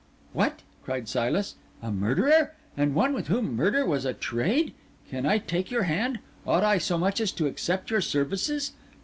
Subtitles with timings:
[0.33, 1.53] "What?" cried Silas.
[1.83, 2.55] "A murderer?
[2.75, 4.73] And one with whom murder was a trade?
[5.11, 6.17] Can I take your hand?
[6.47, 8.71] Ought I so much as to accept your services?